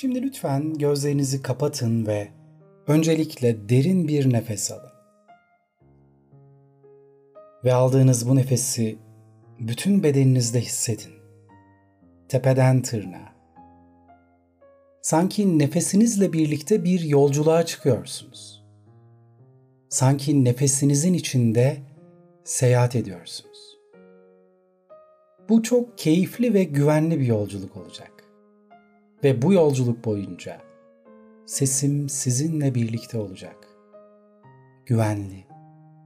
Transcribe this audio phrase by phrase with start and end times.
[0.00, 2.28] Şimdi lütfen gözlerinizi kapatın ve
[2.86, 4.90] öncelikle derin bir nefes alın.
[7.64, 8.98] Ve aldığınız bu nefesi
[9.58, 11.12] bütün bedeninizde hissedin.
[12.28, 13.32] Tepeden tırnağa.
[15.02, 18.64] Sanki nefesinizle birlikte bir yolculuğa çıkıyorsunuz.
[19.88, 21.76] Sanki nefesinizin içinde
[22.44, 23.78] seyahat ediyorsunuz.
[25.48, 28.17] Bu çok keyifli ve güvenli bir yolculuk olacak.
[29.24, 30.60] Ve bu yolculuk boyunca
[31.46, 33.56] sesim sizinle birlikte olacak.
[34.86, 35.44] Güvenli,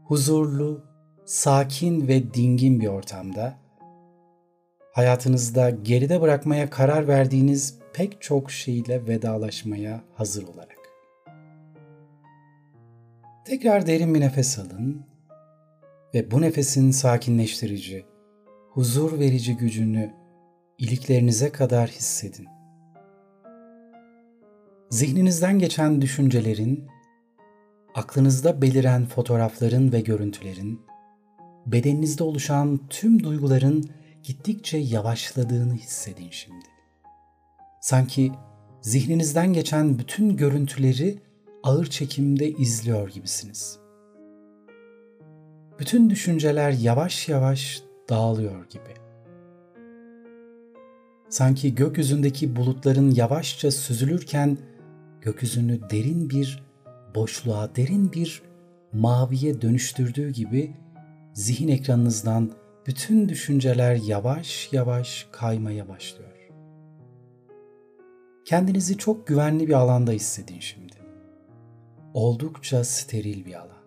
[0.05, 0.85] huzurlu,
[1.25, 3.59] sakin ve dingin bir ortamda
[4.93, 10.79] hayatınızda geride bırakmaya karar verdiğiniz pek çok şeyle vedalaşmaya hazır olarak.
[13.45, 15.07] Tekrar derin bir nefes alın
[16.15, 18.05] ve bu nefesin sakinleştirici,
[18.71, 20.15] huzur verici gücünü
[20.79, 22.47] iliklerinize kadar hissedin.
[24.93, 26.85] Zihninizden geçen düşüncelerin,
[27.95, 30.81] aklınızda beliren fotoğrafların ve görüntülerin,
[31.67, 33.91] bedeninizde oluşan tüm duyguların
[34.23, 36.65] gittikçe yavaşladığını hissedin şimdi.
[37.81, 38.33] Sanki
[38.83, 41.19] zihninizden geçen bütün görüntüleri
[41.63, 43.79] ağır çekimde izliyor gibisiniz.
[45.79, 48.95] Bütün düşünceler yavaş yavaş dağılıyor gibi.
[51.29, 54.59] Sanki gökyüzündeki bulutların yavaşça süzülürken
[55.23, 56.63] gökyüzünü derin bir
[57.15, 58.43] boşluğa, derin bir
[58.93, 60.75] maviye dönüştürdüğü gibi
[61.33, 62.51] zihin ekranınızdan
[62.87, 66.31] bütün düşünceler yavaş yavaş kaymaya başlıyor.
[68.45, 70.93] Kendinizi çok güvenli bir alanda hissedin şimdi.
[72.15, 73.83] Oldukça steril bir alan.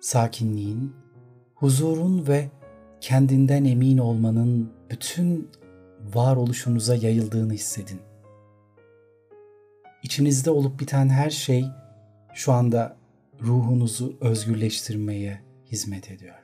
[0.00, 0.92] Sakinliğin,
[1.54, 2.50] huzurun ve
[3.00, 5.50] kendinden emin olmanın bütün
[6.14, 8.00] varoluşunuza yayıldığını hissedin.
[10.02, 11.64] İçinizde olup biten her şey
[12.34, 12.96] şu anda
[13.42, 15.40] ruhunuzu özgürleştirmeye
[15.72, 16.34] hizmet ediyor.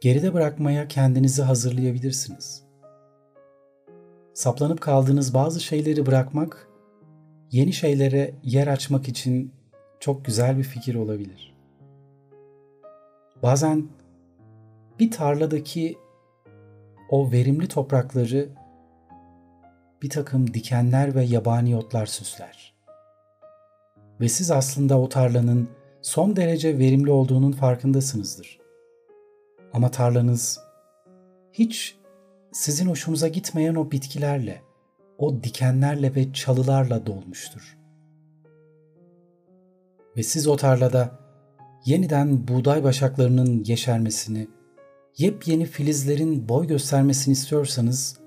[0.00, 2.62] Geride bırakmaya kendinizi hazırlayabilirsiniz.
[4.34, 6.68] Saplanıp kaldığınız bazı şeyleri bırakmak,
[7.50, 9.52] yeni şeylere yer açmak için
[10.00, 11.54] çok güzel bir fikir olabilir.
[13.42, 13.88] Bazen
[15.00, 15.98] bir tarladaki
[17.10, 18.48] o verimli toprakları
[20.02, 22.74] bir takım dikenler ve yabani otlar süsler.
[24.20, 25.68] Ve siz aslında o tarlanın
[26.02, 28.58] son derece verimli olduğunun farkındasınızdır.
[29.72, 30.60] Ama tarlanız
[31.52, 31.96] hiç
[32.52, 34.62] sizin hoşunuza gitmeyen o bitkilerle,
[35.18, 37.78] o dikenlerle ve çalılarla dolmuştur.
[40.16, 41.18] Ve siz o tarlada
[41.84, 44.48] yeniden buğday başaklarının yeşermesini,
[45.18, 48.18] yepyeni filizlerin boy göstermesini istiyorsanız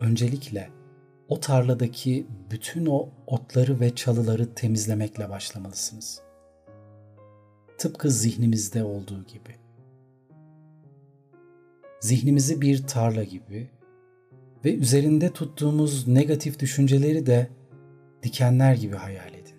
[0.00, 0.75] öncelikle
[1.28, 6.20] o tarladaki bütün o otları ve çalıları temizlemekle başlamalısınız.
[7.78, 9.54] Tıpkı zihnimizde olduğu gibi.
[12.00, 13.70] Zihnimizi bir tarla gibi
[14.64, 17.48] ve üzerinde tuttuğumuz negatif düşünceleri de
[18.22, 19.56] dikenler gibi hayal edin.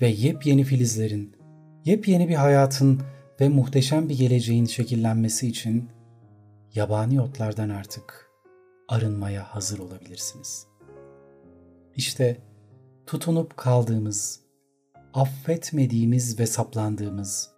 [0.00, 1.36] Ve yepyeni filizlerin,
[1.84, 3.00] yepyeni bir hayatın
[3.40, 5.88] ve muhteşem bir geleceğin şekillenmesi için
[6.74, 8.25] yabani otlardan artık
[8.88, 10.66] arınmaya hazır olabilirsiniz.
[11.96, 12.38] İşte
[13.06, 14.40] tutunup kaldığımız,
[15.14, 17.50] affetmediğimiz ve saplandığımız,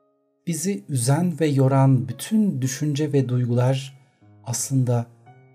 [0.47, 3.99] bizi üzen ve yoran bütün düşünce ve duygular
[4.45, 5.07] aslında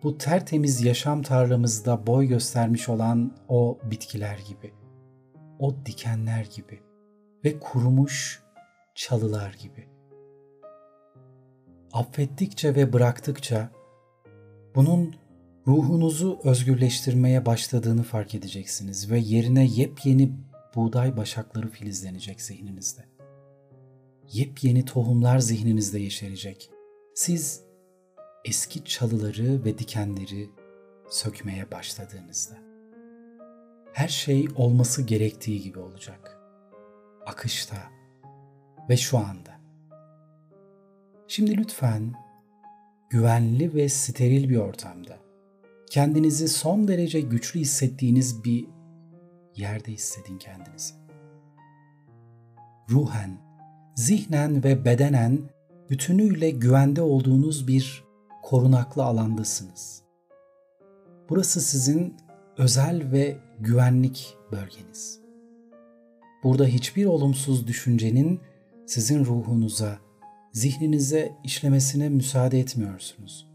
[0.04, 4.74] bu tertemiz yaşam tarlamızda boy göstermiş olan o bitkiler gibi,
[5.60, 6.82] o dikenler gibi
[7.46, 8.44] ve kurumuş
[8.96, 9.94] çalılar gibi
[11.94, 13.70] affettikçe ve bıraktıkça
[14.76, 15.16] bunun
[15.68, 20.32] ruhunuzu özgürleştirmeye başladığını fark edeceksiniz ve yerine yepyeni
[20.76, 23.02] buğday başakları filizlenecek zihninizde.
[24.32, 26.70] Yepyeni tohumlar zihninizde yeşerecek.
[27.16, 27.62] Siz
[28.46, 30.50] eski çalıları ve dikenleri
[31.10, 32.56] sökmeye başladığınızda.
[33.94, 36.40] Her şey olması gerektiği gibi olacak.
[37.26, 37.78] Akışta
[38.90, 39.54] ve şu anda.
[41.28, 42.14] Şimdi lütfen
[43.10, 45.24] güvenli ve steril bir ortamda
[45.94, 48.66] kendinizi son derece güçlü hissettiğiniz bir
[49.56, 50.94] yerde hissedin kendinizi.
[52.90, 53.38] Ruhen,
[53.96, 55.40] zihnen ve bedenen
[55.90, 58.04] bütünüyle güvende olduğunuz bir
[58.44, 60.04] korunaklı alandasınız.
[61.30, 62.16] Burası sizin
[62.58, 65.20] özel ve güvenlik bölgeniz.
[66.44, 68.42] Burada hiçbir olumsuz düşüncenin
[68.86, 69.98] sizin ruhunuza
[70.52, 73.48] zihninize işlemesine müsaade etmiyorsunuz.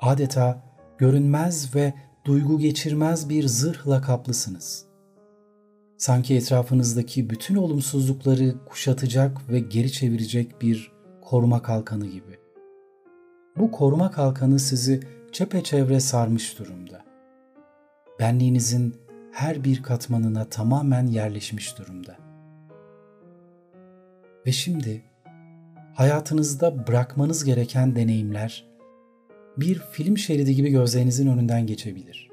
[0.00, 0.69] Adeta
[1.00, 1.94] görünmez ve
[2.24, 4.84] duygu geçirmez bir zırhla kaplısınız.
[5.98, 12.38] Sanki etrafınızdaki bütün olumsuzlukları kuşatacak ve geri çevirecek bir koruma kalkanı gibi.
[13.56, 15.00] Bu koruma kalkanı sizi
[15.32, 17.04] çepeçevre sarmış durumda.
[18.18, 18.94] Benliğinizin
[19.32, 22.16] her bir katmanına tamamen yerleşmiş durumda.
[24.46, 25.02] Ve şimdi
[25.94, 28.69] hayatınızda bırakmanız gereken deneyimler
[29.60, 32.30] bir film şeridi gibi gözlerinizin önünden geçebilir.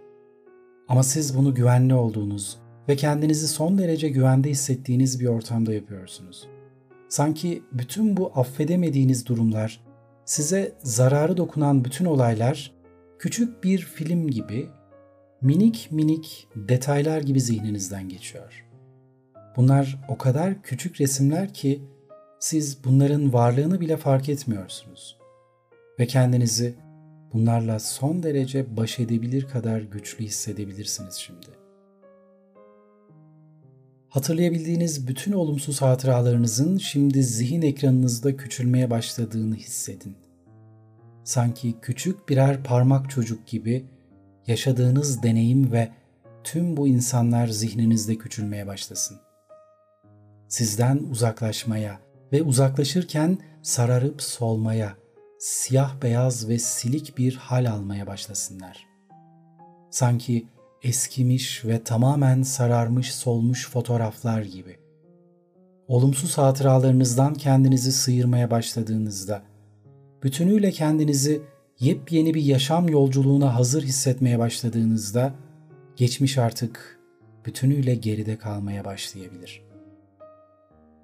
[0.87, 2.57] Ama siz bunu güvenli olduğunuz
[2.89, 6.47] ve kendinizi son derece güvende hissettiğiniz bir ortamda yapıyorsunuz.
[7.09, 9.83] Sanki bütün bu affedemediğiniz durumlar,
[10.25, 12.73] size zararı dokunan bütün olaylar
[13.19, 14.69] küçük bir film gibi
[15.41, 18.65] minik minik detaylar gibi zihninizden geçiyor.
[19.55, 21.81] Bunlar o kadar küçük resimler ki
[22.39, 25.17] siz bunların varlığını bile fark etmiyorsunuz.
[25.99, 26.75] Ve kendinizi
[27.33, 31.47] bunlarla son derece baş edebilir kadar güçlü hissedebilirsiniz şimdi.
[34.09, 40.15] Hatırlayabildiğiniz bütün olumsuz hatıralarınızın şimdi zihin ekranınızda küçülmeye başladığını hissedin.
[41.23, 43.85] Sanki küçük birer parmak çocuk gibi
[44.47, 45.89] yaşadığınız deneyim ve
[46.43, 49.17] tüm bu insanlar zihninizde küçülmeye başlasın.
[50.47, 51.99] Sizden uzaklaşmaya
[52.31, 54.95] ve uzaklaşırken sararıp solmaya,
[55.39, 58.87] siyah beyaz ve silik bir hal almaya başlasınlar.
[59.91, 60.47] Sanki
[60.83, 64.77] eskimiş ve tamamen sararmış solmuş fotoğraflar gibi.
[65.87, 69.41] Olumsuz hatıralarınızdan kendinizi sıyırmaya başladığınızda,
[70.23, 71.41] bütünüyle kendinizi
[71.79, 75.33] yepyeni bir yaşam yolculuğuna hazır hissetmeye başladığınızda,
[75.95, 76.99] geçmiş artık
[77.45, 79.61] bütünüyle geride kalmaya başlayabilir.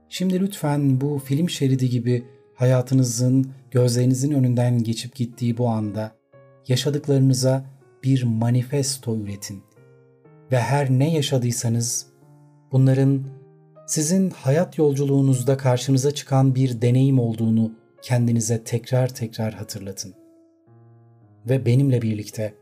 [0.10, 2.26] Şimdi lütfen bu film şeridi gibi
[2.64, 6.12] hayatınızın gözlerinizin önünden geçip gittiği bu anda
[6.68, 7.66] yaşadıklarınıza
[8.04, 9.64] bir manifesto üretin
[10.52, 12.06] ve her ne yaşadıysanız
[12.72, 13.24] bunların
[13.88, 17.72] sizin hayat yolculuğunuzda karşınıza çıkan bir deneyim olduğunu
[18.02, 20.14] kendinize tekrar tekrar hatırlatın.
[21.50, 22.54] Ve benimle birlikte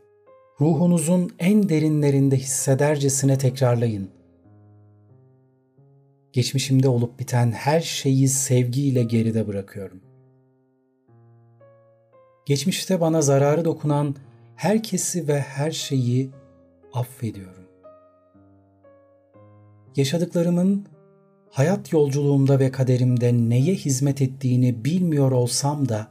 [0.60, 4.10] ruhunuzun en derinlerinde hissedercesine tekrarlayın.
[6.32, 10.00] Geçmişimde olup biten her şeyi sevgiyle geride bırakıyorum.
[12.46, 14.16] Geçmişte bana zararı dokunan
[14.56, 16.30] herkesi ve her şeyi
[16.92, 17.64] affediyorum.
[19.96, 20.86] Yaşadıklarımın
[21.50, 26.08] hayat yolculuğumda ve kaderimde neye hizmet ettiğini bilmiyor olsam da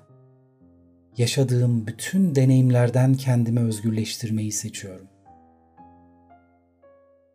[1.17, 5.07] yaşadığım bütün deneyimlerden kendimi özgürleştirmeyi seçiyorum.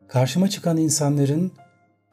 [0.09, 1.53] Karşıma çıkan insanların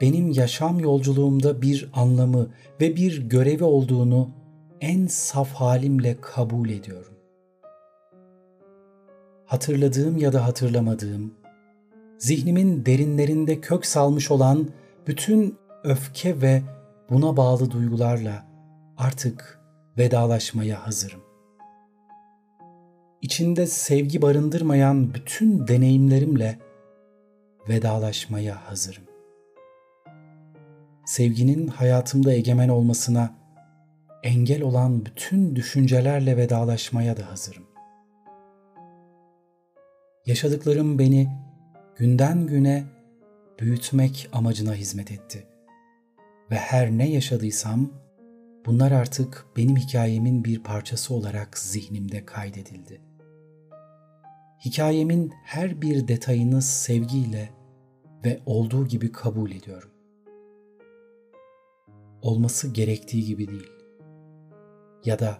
[0.03, 2.49] benim yaşam yolculuğumda bir anlamı
[2.81, 4.29] ve bir görevi olduğunu
[4.81, 7.13] en saf halimle kabul ediyorum.
[9.45, 11.33] Hatırladığım ya da hatırlamadığım,
[12.17, 14.69] zihnimin derinlerinde kök salmış olan
[15.07, 16.61] bütün öfke ve
[17.09, 18.45] buna bağlı duygularla
[18.97, 19.59] artık
[19.97, 21.21] vedalaşmaya hazırım.
[23.21, 26.59] İçinde sevgi barındırmayan bütün deneyimlerimle
[27.69, 29.12] vedalaşmaya hazırım.
[31.05, 33.33] Sevginin hayatımda egemen olmasına
[34.23, 37.63] engel olan bütün düşüncelerle vedalaşmaya da hazırım.
[40.25, 41.29] Yaşadıklarım beni
[41.95, 42.83] günden güne
[43.59, 45.47] büyütmek amacına hizmet etti.
[46.51, 47.91] Ve her ne yaşadıysam
[48.65, 53.01] bunlar artık benim hikayemin bir parçası olarak zihnimde kaydedildi.
[54.65, 57.49] Hikayemin her bir detayını sevgiyle
[58.25, 59.92] ve olduğu gibi kabul ediyorum.
[62.23, 63.71] Olması gerektiği gibi değil.
[65.05, 65.37] Ya da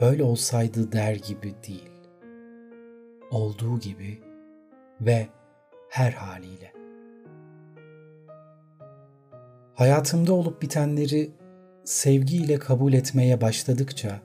[0.00, 1.90] böyle olsaydı der gibi değil.
[3.30, 4.20] Olduğu gibi
[5.00, 5.28] ve
[5.88, 6.72] her haliyle.
[9.74, 11.30] Hayatımda olup bitenleri
[11.84, 14.20] sevgiyle kabul etmeye başladıkça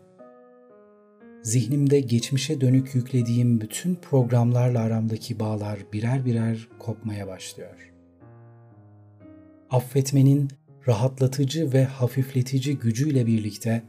[1.44, 7.94] zihnimde geçmişe dönük yüklediğim bütün programlarla aramdaki bağlar birer birer kopmaya başlıyor.
[9.70, 10.50] Affetmenin
[10.88, 13.84] rahatlatıcı ve hafifletici gücüyle birlikte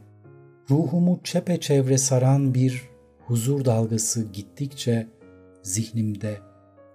[0.69, 2.89] ruhumu çepeçevre saran bir
[3.19, 5.07] huzur dalgası gittikçe
[5.63, 6.37] zihnimde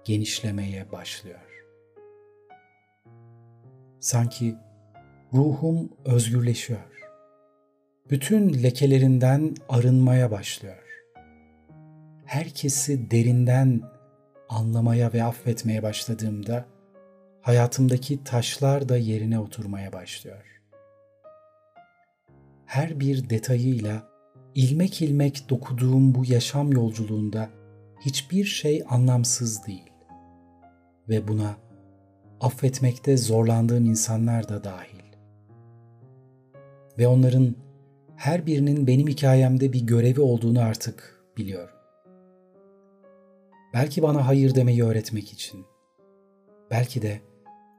[0.05, 1.39] genişlemeye başlıyor.
[3.99, 4.55] Sanki
[5.33, 6.79] ruhum özgürleşiyor.
[8.09, 10.83] Bütün lekelerinden arınmaya başlıyor.
[12.25, 13.81] Herkesi derinden
[14.49, 16.65] anlamaya ve affetmeye başladığımda
[17.43, 20.61] hayatımdaki taşlar da yerine oturmaya başlıyor.
[22.65, 24.09] Her bir detayıyla
[24.55, 27.49] ilmek ilmek dokuduğum bu yaşam yolculuğunda
[27.99, 29.91] hiçbir şey anlamsız değil.
[31.09, 31.55] Ve buna
[32.41, 35.03] affetmekte zorlandığım insanlar da dahil.
[36.97, 37.55] Ve onların
[38.15, 41.75] her birinin benim hikayemde bir görevi olduğunu artık biliyorum.
[43.73, 45.65] Belki bana hayır demeyi öğretmek için.
[46.71, 47.32] Belki de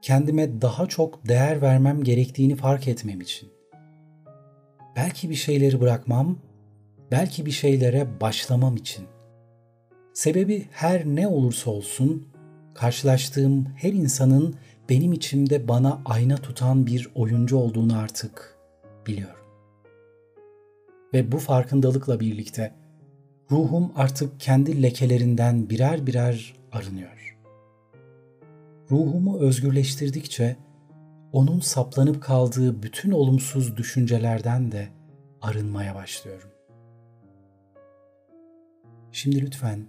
[0.04, 3.49] kendime daha çok değer vermem gerektiğini fark etmem için.
[4.96, 6.38] Belki bir şeyleri bırakmam,
[7.11, 9.04] belki bir şeylere başlamam için.
[10.14, 12.28] Sebebi her ne olursa olsun
[12.75, 14.54] karşılaştığım her insanın
[14.88, 18.58] benim içimde bana ayna tutan bir oyuncu olduğunu artık
[19.06, 19.44] biliyorum.
[21.14, 22.75] Ve bu farkındalıkla birlikte
[23.50, 27.24] ruhum artık kendi lekelerinden birer birer arınıyor.
[28.94, 30.56] Ruhumu özgürleştirdikçe
[31.32, 34.88] onun saplanıp kaldığı bütün olumsuz düşüncelerden de
[35.42, 36.48] arınmaya başlıyorum.
[39.12, 39.86] Şimdi lütfen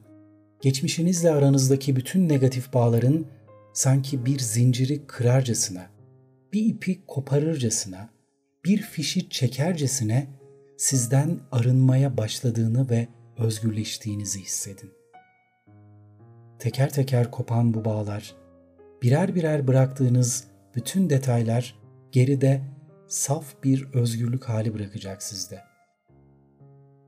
[0.62, 3.26] geçmişinizle aranızdaki bütün negatif bağların
[3.74, 5.90] sanki bir zinciri kırarcasına,
[6.54, 8.10] bir ipi koparırcasına,
[8.66, 10.28] bir fişi çekercesine
[10.78, 13.08] sizden arınmaya başladığını ve
[13.38, 14.92] özgürleştiğinizi hissedin.
[16.60, 18.45] Teker teker kopan bu bağlar,
[19.06, 20.44] birer birer bıraktığınız
[20.76, 21.76] bütün detaylar
[22.12, 22.62] geride
[23.08, 25.60] saf bir özgürlük hali bırakacak sizde.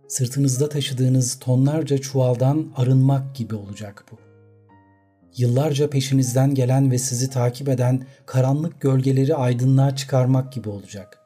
[0.08, 4.16] Sırtınızda taşıdığınız tonlarca çuvaldan arınmak gibi olacak bu.
[5.38, 11.20] Yıllarca peşinizden gelen ve sizi takip eden karanlık gölgeleri aydınlığa çıkarmak gibi olacak.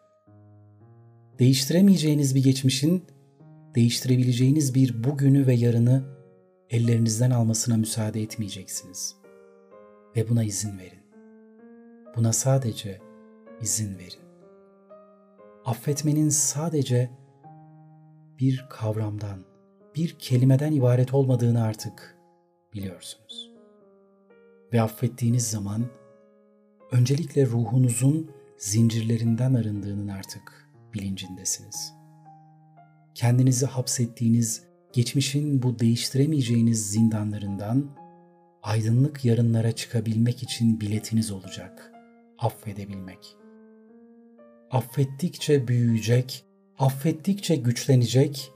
[1.39, 3.05] Değiştiremeyeceğiniz bir geçmişin
[3.75, 6.03] değiştirebileceğiniz bir bugünü ve yarını
[6.69, 9.20] ellerinizden almasına müsaade etmeyeceksiniz.
[10.15, 10.99] Ve buna izin verin.
[12.15, 13.01] Buna sadece
[13.61, 14.21] izin verin.
[15.65, 17.11] Affetmenin sadece
[18.39, 19.45] bir kavramdan,
[19.95, 22.17] bir kelimeden ibaret olmadığını artık
[22.73, 23.51] biliyorsunuz.
[24.73, 25.85] Ve affettiğiniz zaman
[26.91, 32.01] öncelikle ruhunuzun zincirlerinden arındığının artık bilincindesiniz.''
[33.15, 34.63] kendinizi hapsettiğiniz
[34.93, 37.85] geçmişin bu değiştiremeyeceğiniz zindanlarından
[38.63, 41.91] aydınlık yarınlara çıkabilmek için biletiniz olacak.
[42.39, 43.37] Affedebilmek.
[44.71, 46.45] Affettikçe büyüyecek,
[46.79, 48.51] affettikçe güçlenecek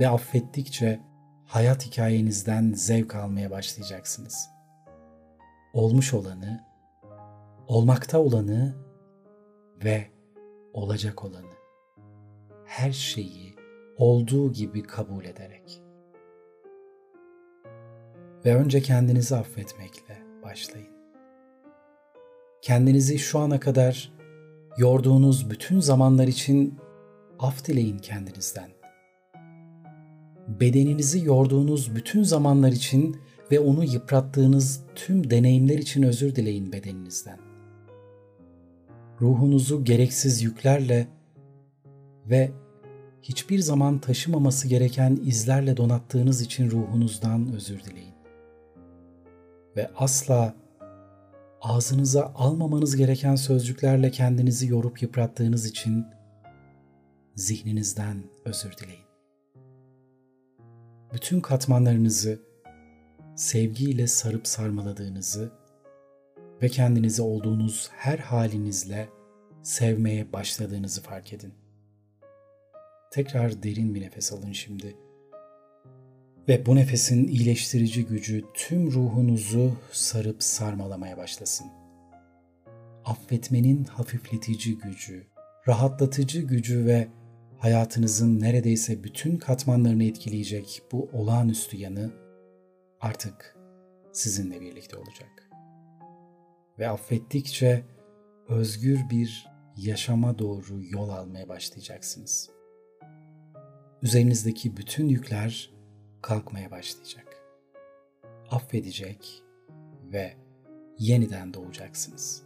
[0.00, 1.00] ve affettikçe
[1.46, 4.50] hayat hikayenizden zevk almaya başlayacaksınız.
[5.72, 6.64] Olmuş olanı,
[7.66, 8.76] olmakta olanı
[9.84, 10.06] ve
[10.72, 11.50] olacak olanı.
[12.64, 13.56] Her şeyi
[13.96, 15.79] olduğu gibi kabul ederek.
[18.44, 20.88] Ve önce kendinizi affetmekle başlayın.
[22.62, 24.12] Kendinizi şu ana kadar
[24.78, 26.74] yorduğunuz bütün zamanlar için
[27.38, 28.70] af dileyin kendinizden.
[30.48, 33.16] Bedeninizi yorduğunuz bütün zamanlar için
[33.50, 37.38] ve onu yıprattığınız tüm deneyimler için özür dileyin bedeninizden.
[39.20, 41.08] Ruhunuzu gereksiz yüklerle
[42.26, 42.50] ve
[43.22, 48.19] hiçbir zaman taşımaması gereken izlerle donattığınız için ruhunuzdan özür dileyin.
[49.76, 50.54] Ve asla
[51.60, 56.06] ağzınıza almamanız gereken sözcüklerle kendinizi yorup yıprattığınız için
[57.34, 59.04] zihninizden özür dileyin.
[61.12, 62.38] Bütün katmanlarınızı
[63.36, 65.52] sevgiyle sarıp sarmaladığınızı
[66.62, 69.08] ve kendinizi olduğunuz her halinizle
[69.62, 71.54] sevmeye başladığınızı fark edin.
[73.12, 74.96] Tekrar derin bir nefes alın şimdi.
[76.50, 81.66] Ve bu nefesin iyileştirici gücü tüm ruhunuzu sarıp sarmalamaya başlasın.
[83.04, 85.26] Affetmenin hafifletici gücü,
[85.68, 87.08] rahatlatıcı gücü ve
[87.58, 92.10] hayatınızın neredeyse bütün katmanlarını etkileyecek bu olağanüstü yanı
[93.00, 93.56] artık
[94.12, 95.50] sizinle birlikte olacak.
[96.78, 97.84] Ve affettikçe
[98.48, 102.50] özgür bir yaşama doğru yol almaya başlayacaksınız
[104.02, 105.79] üzerinizdeki bütün yükler
[106.22, 107.36] kalkmaya başlayacak.
[108.50, 109.42] Affedecek
[110.12, 110.32] ve
[110.98, 112.42] yeniden doğacaksınız.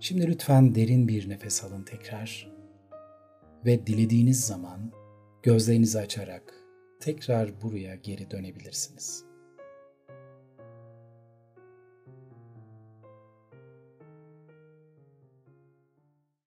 [0.00, 2.52] Şimdi lütfen derin bir nefes alın tekrar
[3.66, 4.92] ve dilediğiniz zaman
[5.42, 6.54] gözlerinizi açarak
[7.00, 9.29] tekrar buraya geri dönebilirsiniz.